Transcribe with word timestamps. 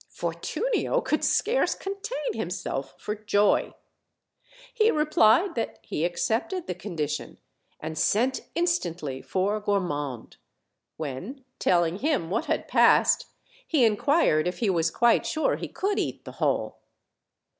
Fortunio 0.09 0.99
could 0.99 1.23
scarce 1.23 1.75
contain 1.75 2.33
himself 2.33 2.95
for 2.97 3.13
joy. 3.13 3.75
He 4.73 4.89
re 4.89 5.05
plied 5.05 5.53
that 5.53 5.77
he 5.83 6.05
accepted 6.05 6.65
the 6.65 6.73
condition, 6.73 7.37
and 7.79 7.95
sent 7.95 8.41
instantly 8.55 9.21
for 9.21 9.61
Gormand, 9.61 10.37
when, 10.97 11.45
telling 11.59 11.99
him 11.99 12.31
what 12.31 12.45
had 12.45 12.67
passed, 12.67 13.27
he 13.67 13.85
in 13.85 13.95
quired 13.95 14.47
if 14.47 14.57
he 14.57 14.71
was 14.71 14.89
quite 14.89 15.27
sure 15.27 15.57
he 15.57 15.67
could 15.67 15.99
eat 15.99 16.25
the 16.25 16.31
whole. 16.41 16.79